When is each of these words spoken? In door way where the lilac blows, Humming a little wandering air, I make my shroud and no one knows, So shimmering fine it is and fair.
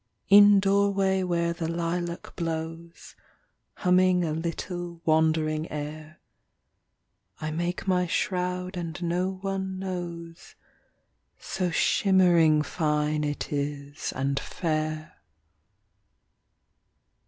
In 0.29 0.59
door 0.59 0.89
way 0.91 1.23
where 1.23 1.53
the 1.53 1.67
lilac 1.67 2.35
blows, 2.35 3.15
Humming 3.75 4.23
a 4.23 4.31
little 4.31 4.99
wandering 5.05 5.69
air, 5.71 6.19
I 7.39 7.51
make 7.51 7.87
my 7.87 8.07
shroud 8.07 8.75
and 8.77 8.99
no 9.03 9.33
one 9.41 9.77
knows, 9.77 10.55
So 11.37 11.69
shimmering 11.69 12.63
fine 12.63 13.23
it 13.23 13.53
is 13.53 14.11
and 14.15 14.39
fair. 14.39 15.21